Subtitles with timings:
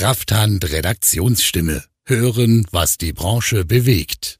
[0.00, 1.84] Krafthand Redaktionsstimme.
[2.06, 4.38] Hören, was die Branche bewegt.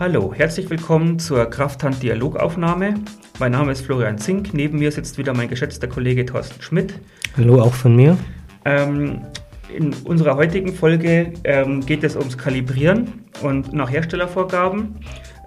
[0.00, 2.94] Hallo, herzlich willkommen zur Krafthand Dialogaufnahme.
[3.38, 4.54] Mein Name ist Florian Zink.
[4.54, 6.94] Neben mir sitzt wieder mein geschätzter Kollege Thorsten Schmidt.
[7.36, 8.16] Hallo, auch von mir.
[8.64, 9.20] Ähm,
[9.68, 14.94] in unserer heutigen Folge ähm, geht es ums Kalibrieren und nach Herstellervorgaben.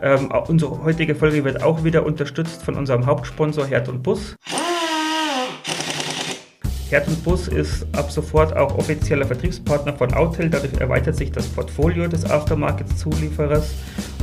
[0.04, 4.36] Ähm, unsere heutige Folge wird auch wieder unterstützt von unserem Hauptsponsor Herd und Bus.
[6.92, 10.50] Herd und Bus ist ab sofort auch offizieller Vertriebspartner von Autel.
[10.50, 13.74] Dadurch erweitert sich das Portfolio des Aftermarket-Zulieferers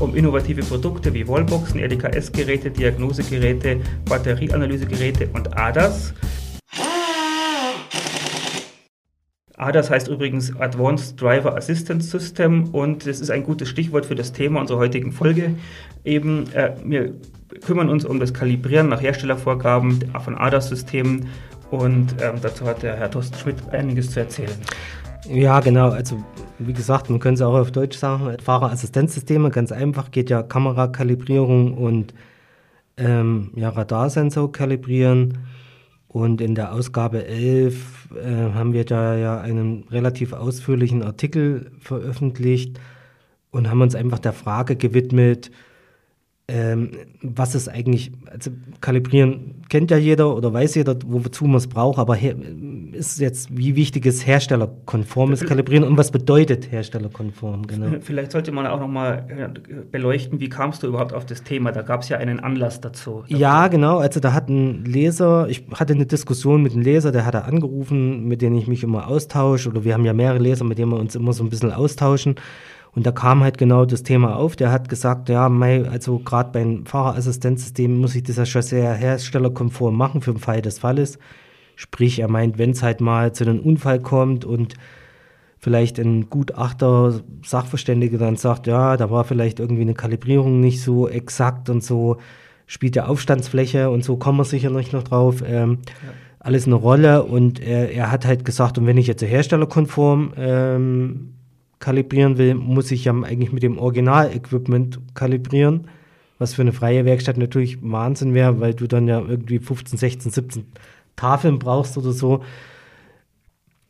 [0.00, 6.12] um innovative Produkte wie Wallboxen, RDKS-Geräte, Diagnosegeräte, Batterieanalysegeräte und ADAS.
[9.56, 14.34] ADAS heißt übrigens Advanced Driver Assistance System und das ist ein gutes Stichwort für das
[14.34, 15.54] Thema unserer heutigen Folge.
[16.04, 17.14] Eben, äh, wir
[17.64, 21.28] kümmern uns um das Kalibrieren nach Herstellervorgaben von ADAS-Systemen
[21.70, 24.56] und ähm, dazu hat der Herr Thorsten Schmidt einiges zu erzählen.
[25.28, 25.90] Ja, genau.
[25.90, 26.22] Also,
[26.58, 31.74] wie gesagt, man könnte es auch auf Deutsch sagen: Fahrerassistenzsysteme, ganz einfach, geht ja Kamerakalibrierung
[31.74, 32.14] und
[32.96, 35.38] ähm, ja, Radarsensor kalibrieren.
[36.08, 42.80] Und in der Ausgabe 11 äh, haben wir da ja einen relativ ausführlichen Artikel veröffentlicht
[43.50, 45.50] und haben uns einfach der Frage gewidmet,
[46.50, 51.66] ähm, was ist eigentlich, also kalibrieren kennt ja jeder oder weiß jeder, wozu man es
[51.66, 52.16] braucht, aber
[52.92, 57.66] ist jetzt, wie wichtig ist herstellerkonformes Kalibrieren und was bedeutet herstellerkonform?
[57.66, 57.98] Genau.
[58.00, 61.70] Vielleicht sollte man auch nochmal äh, beleuchten, wie kamst du überhaupt auf das Thema?
[61.70, 63.24] Da gab es ja einen Anlass dazu.
[63.28, 67.26] Ja, genau, also da hat ein Leser, ich hatte eine Diskussion mit einem Leser, der
[67.26, 70.64] hat da angerufen, mit dem ich mich immer austausche, oder wir haben ja mehrere Leser,
[70.64, 72.36] mit denen wir uns immer so ein bisschen austauschen.
[72.98, 74.56] Und da kam halt genau das Thema auf.
[74.56, 79.96] Der hat gesagt, ja, also gerade beim Fahrerassistenzsystem muss ich das ja schon sehr herstellerkonform
[79.96, 81.20] machen für den Fall des Falles.
[81.76, 84.74] Sprich, er meint, wenn es halt mal zu einem Unfall kommt und
[85.58, 91.06] vielleicht ein Gutachter, Sachverständiger dann sagt, ja, da war vielleicht irgendwie eine Kalibrierung nicht so
[91.06, 92.16] exakt und so,
[92.66, 95.44] spielt der Aufstandsfläche und so kommen wir sicherlich noch drauf.
[95.46, 96.12] Ähm, ja.
[96.40, 101.34] Alles eine Rolle und er, er, hat halt gesagt, und wenn ich jetzt herstellerkonform ähm,
[101.78, 105.88] kalibrieren will, muss ich ja eigentlich mit dem Original-Equipment kalibrieren,
[106.38, 110.30] was für eine freie Werkstatt natürlich Wahnsinn wäre, weil du dann ja irgendwie 15, 16,
[110.32, 110.66] 17
[111.16, 112.42] Tafeln brauchst oder so.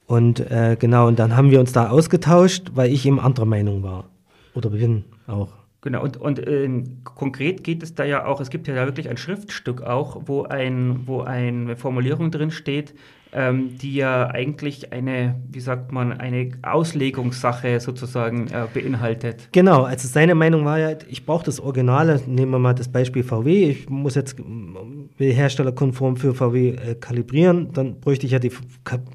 [0.06, 3.82] Und äh, genau, und dann haben wir uns da ausgetauscht, weil ich eben anderer Meinung
[3.82, 4.08] war.
[4.54, 5.52] Oder bin auch.
[5.82, 9.08] Genau, und, und äh, konkret geht es da ja auch, es gibt ja da wirklich
[9.08, 12.94] ein Schriftstück auch, wo, ein, wo eine Formulierung drin steht,
[13.32, 19.48] ähm, die ja eigentlich eine, wie sagt man, eine Auslegungssache sozusagen äh, beinhaltet.
[19.52, 23.22] Genau, also seine Meinung war ja, ich brauche das Originale, nehmen wir mal das Beispiel
[23.22, 28.52] VW, ich muss jetzt will herstellerkonform für VW äh, kalibrieren, dann bräuchte ich ja die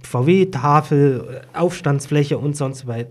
[0.03, 3.09] VW-Tafel, Aufstandsfläche und sonst weiter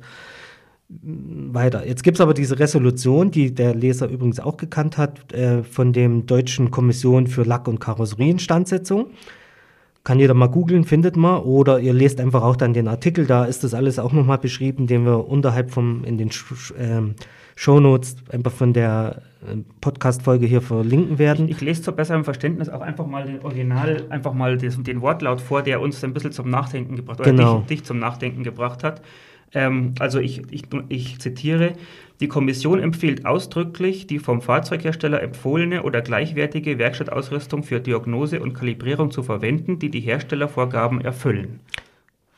[1.03, 1.87] weiter.
[1.87, 5.93] Jetzt gibt es aber diese Resolution, die der Leser übrigens auch gekannt hat, äh, von
[5.93, 9.07] dem Deutschen Kommission für Lack- und Karosserieinstandsetzung.
[10.05, 11.43] Kann jeder mal googeln, findet man.
[11.43, 14.87] Oder ihr lest einfach auch dann den Artikel, da ist das alles auch nochmal beschrieben,
[14.87, 16.31] den wir unterhalb vom, in den
[16.79, 17.15] ähm,
[17.55, 21.47] Shownotes einfach von der äh, Podcast-Folge hier verlinken werden.
[21.47, 25.01] Ich, ich, lese zur besseren Verständnis auch einfach mal den Original, einfach mal den, den
[25.01, 27.59] Wortlaut vor, der uns ein bisschen zum Nachdenken gebracht hat, genau.
[27.59, 29.03] dich, dich zum Nachdenken gebracht hat.
[29.55, 31.75] Ähm, also ich, ich, ich zitiere,
[32.23, 39.11] die Kommission empfiehlt ausdrücklich die vom Fahrzeughersteller empfohlene oder gleichwertige Werkstattausrüstung für Diagnose und Kalibrierung
[39.11, 41.59] zu verwenden, die die Herstellervorgaben erfüllen.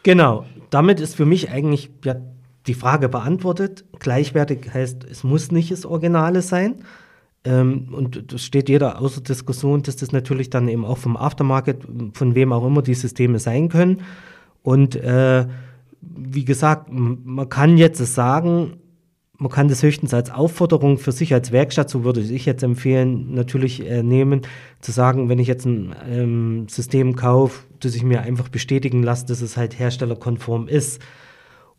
[0.03, 2.17] Genau, damit ist für mich eigentlich ja,
[2.67, 3.85] die Frage beantwortet.
[3.99, 6.77] Gleichwertig heißt, es muss nicht das Originale sein.
[7.45, 11.87] Ähm, und das steht jeder außer Diskussion, dass das natürlich dann eben auch vom Aftermarket,
[12.15, 14.01] von wem auch immer die Systeme sein können.
[14.63, 15.47] Und äh,
[16.01, 18.79] wie gesagt, man kann jetzt sagen,
[19.37, 23.35] man kann das höchstens als Aufforderung für sich als Werkstatt, so würde ich jetzt empfehlen,
[23.35, 24.43] natürlich äh, nehmen,
[24.81, 29.27] zu sagen, wenn ich jetzt ein ähm, System kaufe, dass ich mir einfach bestätigen lasse,
[29.27, 31.03] dass es halt herstellerkonform ist.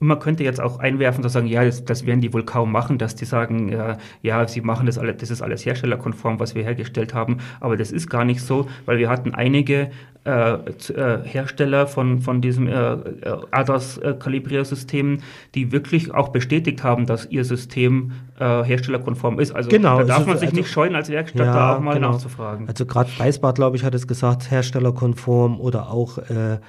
[0.05, 2.71] Und man könnte jetzt auch einwerfen, zu sagen, ja, das, das, werden die wohl kaum
[2.71, 6.53] machen, dass die sagen, ja, ja, sie machen das alles, das ist alles herstellerkonform, was
[6.53, 7.37] wir hergestellt haben.
[7.59, 9.89] Aber das ist gar nicht so, weil wir hatten einige
[10.25, 15.21] äh, äh, Hersteller von, von diesem äh, äh ADAS-Kalibriersystem,
[15.55, 19.55] die wirklich auch bestätigt haben, dass ihr System äh, herstellerkonform ist.
[19.55, 21.95] Also genau, da darf man sich also, nicht scheuen, als Werkstatt ja, da auch mal
[21.95, 22.11] genau.
[22.11, 22.67] nachzufragen.
[22.67, 26.59] Also gerade Weißbart, glaube ich, hat es gesagt, herstellerkonform oder auch äh,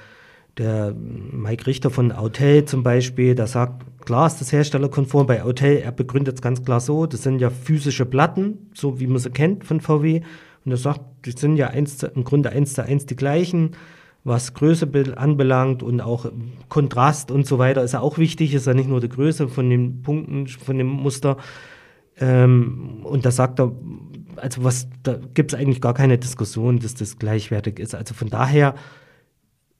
[0.57, 5.77] der Mike Richter von Autel zum Beispiel, der sagt, klar ist das herstellerkonform bei Autel,
[5.77, 9.29] er begründet es ganz klar so, das sind ja physische Platten, so wie man sie
[9.29, 10.21] kennt von VW.
[10.65, 13.71] Und er sagt, die sind ja eins, im Grunde eins zu eins die gleichen.
[14.23, 16.29] was Größe anbelangt und auch
[16.67, 19.69] Kontrast und so weiter, ist ja auch wichtig, ist ja nicht nur die Größe von
[19.69, 21.37] den Punkten, von dem Muster.
[22.19, 23.71] Ähm, und da sagt er,
[24.35, 27.95] also was, da gibt es eigentlich gar keine Diskussion, dass das gleichwertig ist.
[27.95, 28.75] Also von daher,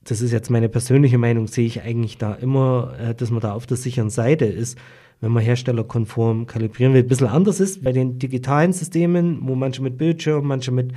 [0.08, 3.54] das ist jetzt meine persönliche Meinung, sehe ich eigentlich da immer, äh, dass man da
[3.54, 4.78] auf der sicheren Seite ist,
[5.20, 7.02] wenn man herstellerkonform kalibrieren will.
[7.02, 10.94] Ein bisschen anders ist bei den digitalen Systemen, wo manche mit Bildschirm, manche mit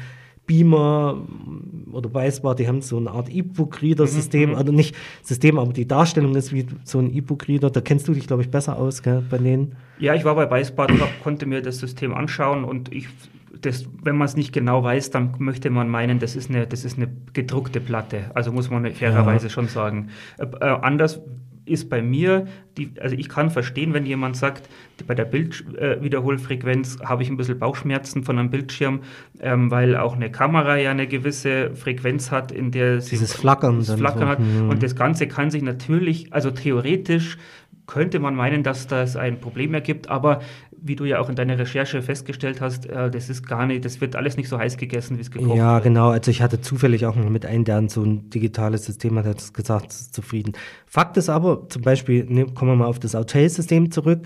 [0.46, 1.22] Beamer
[1.92, 4.56] oder Weißbar, die haben so eine Art E-Book-Reader-System, mhm.
[4.56, 7.70] also nicht System, aber die Darstellung ist wie so ein E-Book-Reader.
[7.70, 9.76] Da kennst du dich, glaube ich, besser aus gell, bei denen.
[9.98, 13.06] Ja, ich war bei Weißbad und konnte mir das System anschauen und ich
[13.60, 16.84] das, wenn man es nicht genau weiß, dann möchte man meinen, das ist eine, das
[16.84, 18.30] ist eine gedruckte Platte.
[18.34, 19.50] Also muss man fairerweise ja.
[19.50, 20.08] schon sagen.
[20.38, 21.20] Äh, äh, anders
[21.66, 22.46] ist bei mir,
[22.76, 24.68] die, also ich kann verstehen, wenn jemand sagt,
[25.06, 29.00] bei der Bildwiederholfrequenz äh, habe ich ein bisschen Bauchschmerzen von einem Bildschirm,
[29.40, 33.82] ähm, weil auch eine Kamera ja eine gewisse Frequenz hat, in der sie dieses Flackern,
[33.82, 34.26] Flackern so.
[34.26, 34.40] hat.
[34.40, 34.68] Mhm.
[34.68, 37.38] Und das Ganze kann sich natürlich, also theoretisch
[37.86, 40.40] könnte man meinen, dass das ein Problem ergibt, aber
[40.82, 44.00] wie du ja auch in deiner Recherche festgestellt hast, äh, das ist gar nicht, das
[44.00, 45.58] wird alles nicht so heiß gegessen, wie es gekocht wird.
[45.58, 46.10] Ja, genau.
[46.10, 49.26] Also ich hatte zufällig auch noch mit einem, der an so ein digitales System hat,
[49.26, 50.52] hat gesagt, zufrieden.
[50.86, 54.20] Fakt ist aber, zum Beispiel, ne, kommen wir mal auf das Autel-System zurück.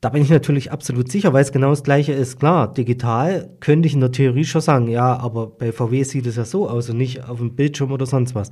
[0.00, 2.38] Da bin ich natürlich absolut sicher, weil es genau das Gleiche ist.
[2.38, 6.36] Klar, digital könnte ich in der Theorie schon sagen, ja, aber bei VW sieht es
[6.36, 8.50] ja so aus und nicht auf dem Bildschirm oder sonst was.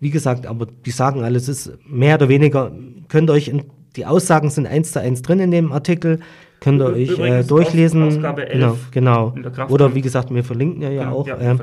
[0.00, 2.72] Wie gesagt, aber die sagen alles ist mehr oder weniger,
[3.08, 3.64] könnt ihr euch in,
[3.96, 6.20] die Aussagen sind eins zu eins drin in dem Artikel.
[6.60, 8.04] Könnt ihr euch äh, durchlesen.
[8.04, 9.68] Ausgabe 11 genau, genau.
[9.68, 11.26] Oder wie gesagt, wir verlinken ja, ja genau, auch.
[11.26, 11.60] Ja, ähm,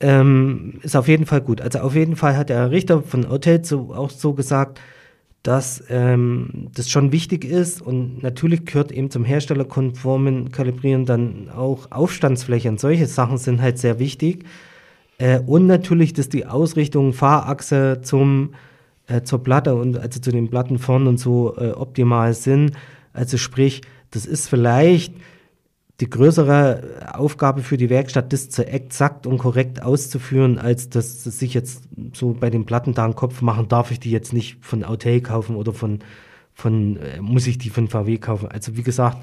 [0.00, 1.60] ähm, ist auf jeden Fall gut.
[1.60, 4.80] Also auf jeden Fall hat der Richter von Hotel so, auch so gesagt,
[5.42, 11.90] dass ähm, das schon wichtig ist und natürlich gehört eben zum herstellerkonformen Kalibrieren dann auch
[11.90, 14.44] Aufstandsfläche und solche Sachen sind halt sehr wichtig.
[15.18, 18.54] Äh, und natürlich, dass die Ausrichtung Fahrachse zum,
[19.08, 22.72] äh, zur Platte und also zu den Platten vorn und so äh, optimal sind.
[23.12, 25.14] Also sprich, das ist vielleicht
[26.00, 31.38] die größere Aufgabe für die Werkstatt, das zu exakt und korrekt auszuführen, als dass das
[31.38, 34.58] sich jetzt so bei den Platten da einen Kopf machen, darf ich die jetzt nicht
[34.64, 36.00] von Autel kaufen oder von,
[36.54, 38.48] von äh, muss ich die von VW kaufen.
[38.48, 39.18] Also wie gesagt,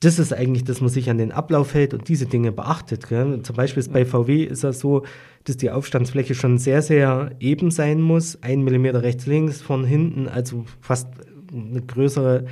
[0.00, 3.08] das ist eigentlich, dass man sich an den Ablauf hält und diese Dinge beachtet.
[3.08, 3.42] Gell?
[3.42, 5.04] Zum Beispiel ist bei VW ist das so,
[5.44, 8.42] dass die Aufstandsfläche schon sehr, sehr eben sein muss.
[8.42, 11.08] Ein Millimeter rechts, links, von hinten, also fast
[11.52, 12.46] eine größere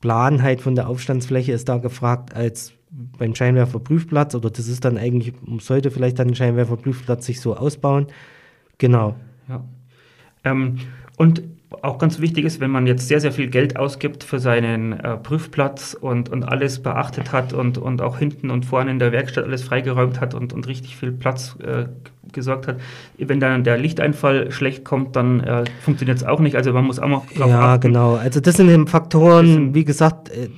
[0.00, 2.72] Planheit von der Aufstandsfläche ist da gefragt als
[3.18, 8.06] beim Scheinwerferprüfplatz oder das ist dann eigentlich, sollte vielleicht dann ein Scheinwerferprüfplatz sich so ausbauen.
[8.78, 9.16] Genau.
[9.48, 9.64] Ja.
[10.44, 10.76] Ähm,
[11.16, 11.42] und
[11.82, 15.16] auch ganz wichtig ist, wenn man jetzt sehr, sehr viel Geld ausgibt für seinen äh,
[15.16, 19.44] Prüfplatz und, und alles beachtet hat und, und auch hinten und vorne in der Werkstatt
[19.44, 21.86] alles freigeräumt hat und, und richtig viel Platz äh,
[22.32, 22.76] gesorgt hat.
[23.18, 26.56] Wenn dann der Lichteinfall schlecht kommt, dann äh, funktioniert es auch nicht.
[26.56, 27.80] Also man muss auch mal drauf Ja, achten.
[27.88, 28.14] genau.
[28.16, 30.48] Also das sind eben Faktoren, sind, wie gesagt, äh,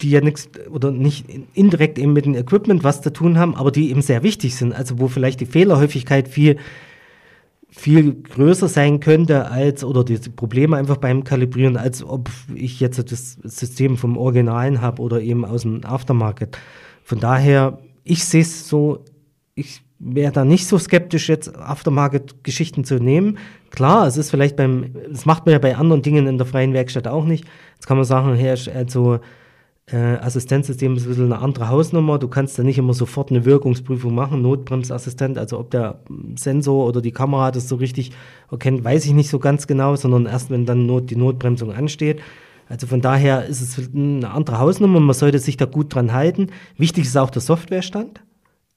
[0.00, 3.70] die ja nichts oder nicht indirekt eben mit dem Equipment was zu tun haben, aber
[3.70, 4.72] die eben sehr wichtig sind.
[4.72, 6.56] Also wo vielleicht die Fehlerhäufigkeit viel
[7.70, 12.98] viel größer sein könnte als oder die Probleme einfach beim Kalibrieren, als ob ich jetzt
[13.10, 16.58] das System vom Originalen habe oder eben aus dem Aftermarket.
[17.04, 19.04] Von daher, ich sehe es so,
[19.54, 23.38] ich wäre da nicht so skeptisch, jetzt Aftermarket-Geschichten zu nehmen.
[23.70, 26.72] Klar, es ist vielleicht beim, das macht man ja bei anderen Dingen in der freien
[26.72, 27.44] Werkstatt auch nicht.
[27.74, 29.20] Jetzt kann man sagen, ist also
[29.92, 32.18] äh, Assistenzsystem ist ein bisschen eine andere Hausnummer.
[32.18, 36.00] Du kannst da nicht immer sofort eine Wirkungsprüfung machen, Notbremsassistent, also ob der
[36.36, 38.12] Sensor oder die Kamera das so richtig
[38.50, 42.20] erkennt, weiß ich nicht so ganz genau, sondern erst wenn dann Not, die Notbremsung ansteht.
[42.68, 46.48] Also von daher ist es eine andere Hausnummer, man sollte sich da gut dran halten.
[46.76, 48.22] Wichtig ist auch der Softwarestand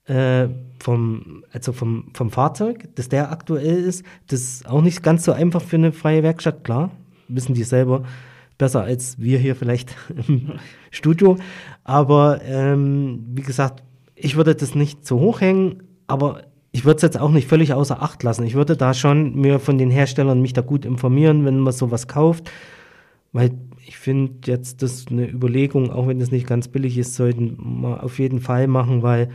[0.06, 0.48] äh,
[0.80, 4.04] vom, also vom, vom Fahrzeug, dass der aktuell ist.
[4.28, 6.90] Das ist auch nicht ganz so einfach für eine freie Werkstatt, klar,
[7.28, 8.04] wissen die selber
[8.58, 9.96] besser als wir hier vielleicht
[10.28, 10.54] im
[10.92, 11.38] Studio.
[11.84, 13.84] Aber ähm, wie gesagt,
[14.16, 17.74] ich würde das nicht zu hoch hängen, aber ich würde es jetzt auch nicht völlig
[17.74, 18.46] außer Acht lassen.
[18.46, 22.08] Ich würde da schon mir von den Herstellern mich da gut informieren, wenn man sowas
[22.08, 22.50] kauft,
[23.32, 23.52] weil
[23.86, 28.04] ich finde jetzt das eine Überlegung, auch wenn das nicht ganz billig ist, sollten wir
[28.04, 29.30] auf jeden Fall machen, weil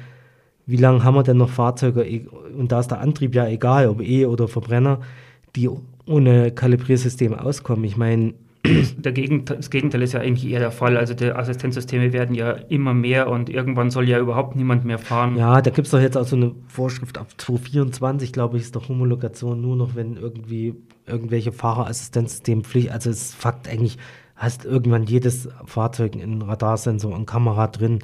[0.67, 3.89] wie lange haben wir denn noch Fahrzeuge, e, und da ist der Antrieb ja egal,
[3.89, 5.01] ob E- oder Verbrenner,
[5.57, 5.71] die
[6.07, 7.85] ohne Kalibriersystem auskommen.
[7.85, 8.35] Ich meine,
[9.03, 10.97] Gegend, das Gegenteil ist ja eigentlich eher der Fall.
[10.97, 15.37] Also die Assistenzsysteme werden ja immer mehr und irgendwann soll ja überhaupt niemand mehr fahren.
[15.37, 18.77] Ja, da gibt es doch jetzt auch so eine Vorschrift ab 2024, glaube ich, ist
[18.77, 20.75] doch Homologation nur noch, wenn irgendwie
[21.07, 23.99] irgendwelche Fahrerassistenzsysteme Pflicht, also es ist Fakt eigentlich,
[24.37, 28.01] hast irgendwann jedes Fahrzeug einen Radarsensor und Kamera drin.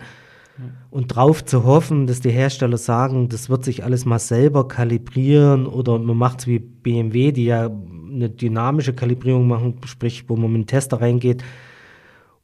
[0.90, 5.66] und drauf zu hoffen, dass die Hersteller sagen, das wird sich alles mal selber kalibrieren
[5.66, 7.70] oder man macht es wie BMW, die ja
[8.14, 11.42] eine dynamische Kalibrierung machen, sprich, wo man mit einem Tester reingeht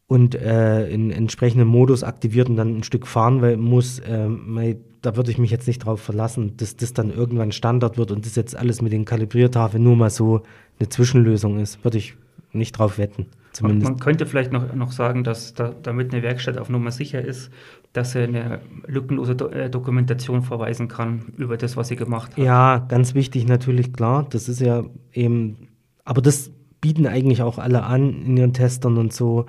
[0.07, 5.31] und äh, in entsprechenden Modus aktiviert und dann ein Stück fahren muss, äh, da würde
[5.31, 8.57] ich mich jetzt nicht drauf verlassen, dass das dann irgendwann Standard wird und das jetzt
[8.57, 10.43] alles mit den Kalibriertafeln nur mal so
[10.79, 11.85] eine Zwischenlösung ist.
[11.85, 12.17] Würde ich
[12.53, 13.27] nicht drauf wetten.
[13.61, 13.91] Zumindest.
[13.91, 17.51] Man, könnte vielleicht noch, noch sagen, dass da, damit eine Werkstatt auf Nummer sicher ist,
[17.93, 22.39] dass er eine lückenlose Do äh, Dokumentation verweisen kann über das, was sie gemacht hat.
[22.39, 24.27] Ja, ganz wichtig natürlich, klar.
[24.31, 25.69] Das ist ja eben,
[26.05, 26.51] aber das
[26.81, 29.45] bieten eigentlich auch alle an in ihren Testern und so.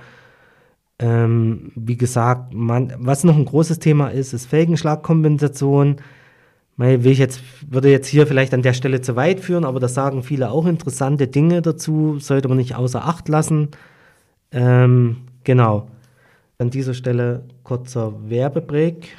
[1.00, 5.98] Ähm, wie gesagt, man, was noch ein großes Thema ist, ist Felgenschlagkompensation.
[6.75, 9.94] Will ich jetzt, würde jetzt hier vielleicht an der Stelle zu weit führen, aber das
[9.94, 13.70] sagen viele auch interessante Dinge dazu, sollte man nicht außer Acht lassen.
[14.51, 15.88] Ähm, genau.
[16.58, 19.15] An dieser Stelle kurzer Werbebreak.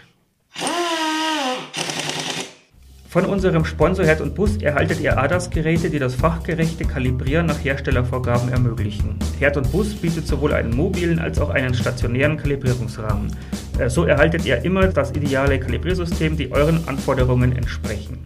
[3.09, 8.49] Von unserem Sponsor Herd und Bus erhaltet ihr ADAS-Geräte, die das fachgerechte Kalibrieren nach Herstellervorgaben
[8.49, 9.19] ermöglichen.
[9.39, 13.37] Herd und Bus bietet sowohl einen mobilen als auch einen stationären Kalibrierungsrahmen.
[13.79, 18.25] Äh, so erhaltet ihr immer das ideale Kalibriersystem, die euren Anforderungen entsprechen.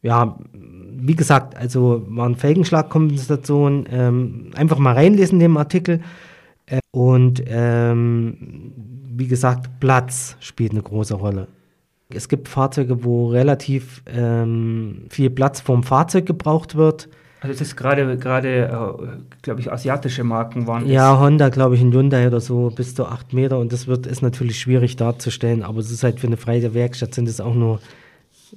[0.00, 0.38] Ja,
[1.00, 3.86] wie gesagt, also waren Felgenschlagkompensation.
[3.90, 6.00] Ähm, einfach mal reinlesen in dem Artikel.
[6.66, 8.72] Äh, und ähm,
[9.16, 11.48] wie gesagt, Platz spielt eine große Rolle.
[12.10, 17.08] Es gibt Fahrzeuge, wo relativ ähm, viel Platz vom Fahrzeug gebraucht wird.
[17.40, 21.20] Also es ist gerade, gerade äh, glaube ich, asiatische Marken waren Ja, das.
[21.20, 23.58] Honda, glaube ich, in Hyundai oder so, bis zu 8 Meter.
[23.58, 27.14] Und das wird, ist natürlich schwierig darzustellen, aber es ist halt für eine freie Werkstatt
[27.14, 27.80] sind es auch nur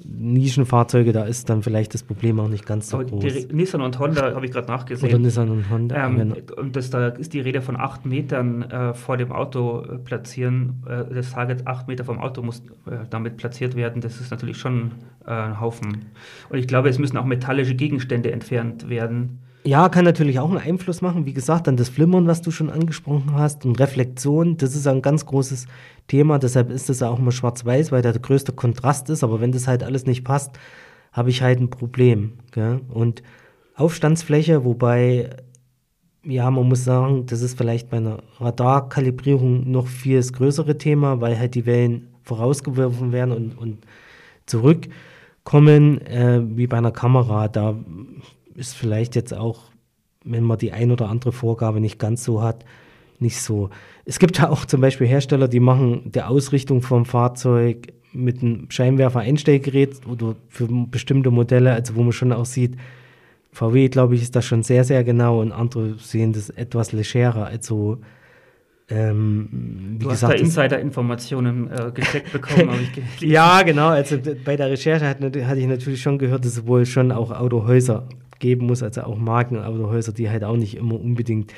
[0.03, 3.21] Nischenfahrzeuge, da ist dann vielleicht das Problem auch nicht ganz so Aber groß.
[3.21, 5.12] Die Nissan und Honda habe ich gerade nachgesehen.
[5.12, 6.07] Oder Nissan und Honda.
[6.07, 6.36] Ähm, genau.
[6.57, 10.83] Und das, da ist die Rede von acht Metern äh, vor dem Auto äh, platzieren.
[10.88, 14.01] Äh, das Target acht Meter vom Auto muss äh, damit platziert werden.
[14.01, 14.91] Das ist natürlich schon
[15.25, 16.05] äh, ein Haufen.
[16.50, 19.39] Und ich glaube, es müssen auch metallische Gegenstände entfernt werden.
[19.63, 21.25] Ja, kann natürlich auch einen Einfluss machen.
[21.25, 25.03] Wie gesagt, dann das Flimmern, was du schon angesprochen hast, und Reflexion, das ist ein
[25.03, 25.67] ganz großes
[26.07, 26.39] Thema.
[26.39, 29.23] Deshalb ist das auch immer schwarz-weiß, weil da der größte Kontrast ist.
[29.23, 30.57] Aber wenn das halt alles nicht passt,
[31.11, 32.39] habe ich halt ein Problem.
[32.51, 32.81] Gell?
[32.89, 33.21] Und
[33.75, 35.29] Aufstandsfläche, wobei,
[36.23, 41.21] ja, man muss sagen, das ist vielleicht bei einer Radarkalibrierung noch viel das größere Thema,
[41.21, 43.85] weil halt die Wellen vorausgeworfen werden und, und
[44.47, 47.47] zurückkommen, äh, wie bei einer Kamera.
[47.47, 47.75] Da
[48.55, 49.63] ist vielleicht jetzt auch,
[50.24, 52.65] wenn man die ein oder andere Vorgabe nicht ganz so hat,
[53.20, 53.70] nicht so.
[54.05, 58.70] Es gibt ja auch zum Beispiel Hersteller, die machen der Ausrichtung vom Fahrzeug mit einem
[58.70, 62.75] Scheinwerfer-Einstellgerät oder für bestimmte Modelle, also wo man schon auch sieht,
[63.53, 67.46] VW, glaube ich, ist das schon sehr, sehr genau und andere sehen das etwas legerer.
[67.46, 68.00] Also
[68.89, 73.29] ähm, du gesagt, hast da Insider-Informationen äh, gesteckt bekommen, habe ich gelesen.
[73.29, 73.89] ja, genau.
[73.89, 77.31] Also bei der Recherche hat, hatte ich natürlich schon gehört, dass es wohl schon auch
[77.31, 78.08] Autohäuser
[78.41, 81.53] geben muss, also auch Markenautohäuser, die halt auch nicht immer unbedingt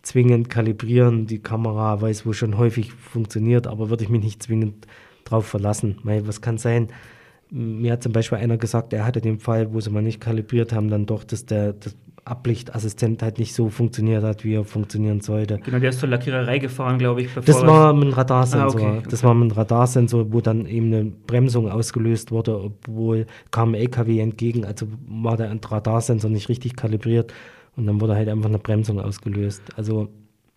[0.00, 1.26] zwingend kalibrieren.
[1.26, 4.86] Die Kamera weiß wohl schon häufig funktioniert, aber würde ich mich nicht zwingend
[5.24, 5.98] drauf verlassen.
[6.04, 6.88] Weil was kann sein?
[7.50, 10.72] Mir hat zum Beispiel einer gesagt, er hatte den Fall, wo sie mal nicht kalibriert
[10.72, 11.96] haben, dann doch, dass der, das
[12.28, 15.58] Ablichtassistent halt nicht so funktioniert hat, wie er funktionieren sollte.
[15.64, 17.28] Genau, der ist zur Lackiererei gefahren, glaube ich.
[17.34, 18.80] das war mit einem Radarsensor.
[18.80, 19.08] Ah, okay, okay.
[19.10, 23.74] Das war mit einem Radarsensor, wo dann eben eine Bremsung ausgelöst wurde, obwohl kam ein
[23.74, 27.32] LKW entgegen, also war der Radarsensor nicht richtig kalibriert
[27.76, 29.62] und dann wurde halt einfach eine Bremsung ausgelöst.
[29.76, 30.08] Also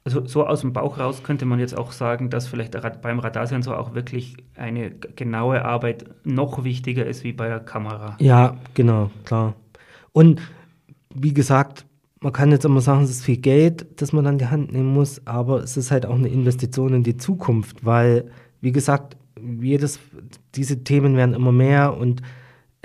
[0.04, 3.80] also so aus dem Bauch raus könnte man jetzt auch sagen, dass vielleicht beim Radarsensor
[3.80, 8.18] auch wirklich eine genaue Arbeit noch wichtiger ist wie bei der Kamera.
[8.20, 9.54] Ja, genau, klar.
[10.12, 10.42] Und
[11.14, 11.86] wie gesagt,
[12.20, 14.94] man kann jetzt immer sagen, es ist viel Geld, das man an die Hand nehmen
[14.94, 19.18] muss, aber es ist halt auch eine Investition in die Zukunft, weil, wie gesagt,
[19.60, 20.00] jedes,
[20.56, 22.22] diese Themen werden immer mehr und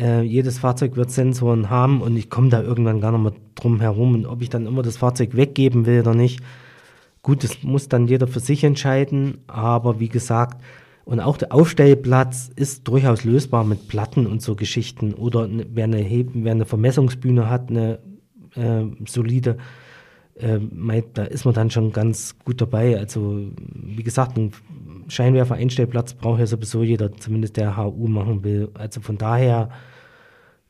[0.01, 3.81] äh, jedes Fahrzeug wird Sensoren haben und ich komme da irgendwann gar nicht mehr drum
[3.81, 6.41] herum und ob ich dann immer das Fahrzeug weggeben will oder nicht.
[7.27, 10.63] Gut, das muss dann jeder für sich entscheiden, aber wie gesagt,
[11.05, 15.13] und auch der Aufstellplatz ist durchaus lösbar mit Platten und so Geschichten.
[15.13, 17.99] Oder wer eine, wer eine Vermessungsbühne hat, eine
[18.55, 19.57] äh, solide,
[20.37, 20.61] äh,
[21.15, 22.97] da ist man dann schon ganz gut dabei.
[22.97, 24.53] Also, wie gesagt, ein
[25.09, 28.71] Scheinwerfer-Einstellplatz braucht ja sowieso jeder, zumindest der HU machen will.
[28.75, 29.71] Also von daher,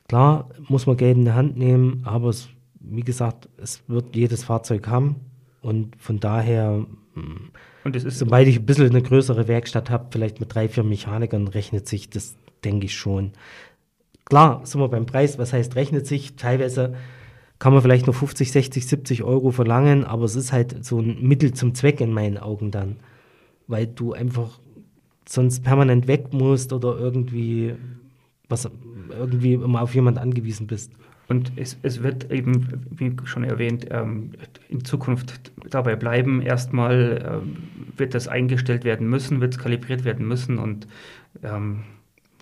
[0.07, 2.49] klar, muss man Geld in die Hand nehmen, aber es,
[2.79, 5.17] wie gesagt, es wird jedes Fahrzeug haben.
[5.61, 6.85] Und von daher,
[7.83, 11.87] und sobald ich ein bisschen eine größere Werkstatt habe, vielleicht mit drei, vier Mechanikern, rechnet
[11.87, 13.31] sich das, denke ich schon.
[14.25, 16.35] Klar, sind wir beim Preis, was heißt rechnet sich?
[16.35, 16.93] Teilweise
[17.59, 21.21] kann man vielleicht nur 50, 60, 70 Euro verlangen, aber es ist halt so ein
[21.21, 22.97] Mittel zum Zweck in meinen Augen dann,
[23.67, 24.59] weil du einfach
[25.27, 27.75] sonst permanent weg musst oder irgendwie
[28.49, 28.69] was
[29.09, 30.91] irgendwie immer auf jemand angewiesen bist.
[31.27, 34.31] Und es, es wird eben, wie schon erwähnt, ähm,
[34.69, 36.41] in Zukunft dabei bleiben.
[36.41, 37.57] Erstmal ähm,
[37.97, 40.57] wird das eingestellt werden müssen, wird es kalibriert werden müssen.
[40.57, 40.87] Und
[41.43, 41.83] ähm,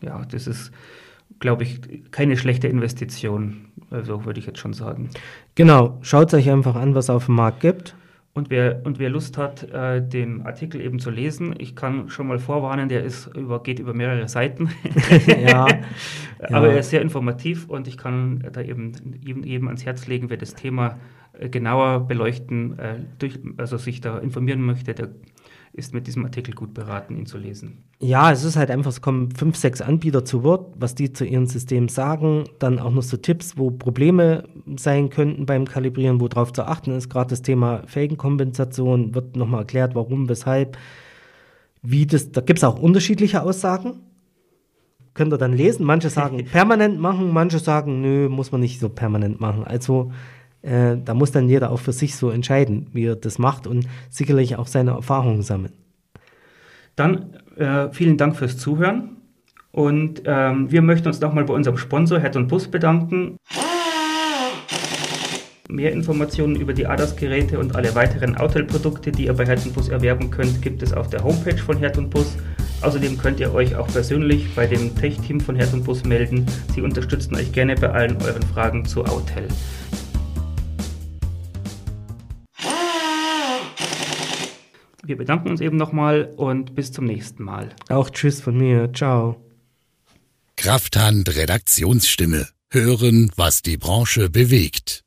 [0.01, 0.71] ja, das ist,
[1.39, 3.65] glaube ich, keine schlechte Investition.
[3.89, 5.09] Also würde ich jetzt schon sagen.
[5.55, 7.95] Genau, schaut euch einfach an, was es auf dem Markt gibt.
[8.37, 12.27] Und wer, und wer Lust hat, äh, den Artikel eben zu lesen, ich kann schon
[12.27, 14.69] mal vorwarnen, der ist über, geht über mehrere Seiten.
[15.25, 15.65] ja,
[16.41, 16.73] Aber ja.
[16.73, 20.53] er ist sehr informativ und ich kann da eben jedem ans Herz legen, wer das
[20.53, 20.99] Thema
[21.39, 25.11] äh, genauer beleuchten, äh, durch, also sich da informieren möchte, der
[25.75, 27.83] ist mit diesem Artikel gut beraten, ihn zu lesen.
[27.99, 31.25] Ja, es ist halt einfach, es kommen fünf, sechs Anbieter zu Wort, was die zu
[31.25, 32.45] ihrem System sagen.
[32.59, 37.09] Dann auch noch so Tipps, wo Probleme sein könnten beim Kalibrieren, worauf zu achten ist.
[37.09, 40.77] Gerade das Thema Felgenkompensation wird nochmal erklärt, warum, weshalb,
[41.81, 42.31] wie das.
[42.31, 44.01] Da gibt es auch unterschiedliche Aussagen.
[45.13, 45.85] Könnt ihr dann lesen.
[45.85, 49.63] Manche sagen permanent machen, manche sagen, nö, muss man nicht so permanent machen.
[49.65, 50.11] Also
[50.65, 53.87] äh, da muss dann jeder auch für sich so entscheiden, wie er das macht und
[54.09, 55.73] sicherlich auch seine Erfahrungen sammeln.
[56.95, 59.17] Dann äh, vielen Dank fürs Zuhören
[59.71, 63.37] und ähm, wir möchten uns nochmal bei unserem Sponsor Head und Bus bedanken.
[65.67, 70.29] Mehr Informationen über die ADAS-Geräte und alle weiteren Autel-Produkte, die ihr bei Herd Bus erwerben
[70.29, 72.37] könnt, gibt es auf der Homepage von Herd Bus.
[72.81, 76.45] Außerdem könnt ihr euch auch persönlich bei dem Tech-Team von Herd Bus melden.
[76.73, 79.47] Sie unterstützen euch gerne bei allen euren Fragen zu Autel.
[85.05, 87.69] Wir bedanken uns eben nochmal und bis zum nächsten Mal.
[87.89, 88.91] Auch Tschüss von mir.
[88.93, 89.39] Ciao.
[90.55, 92.47] Krafthand Redaktionsstimme.
[92.71, 95.03] Hören, was die Branche bewegt.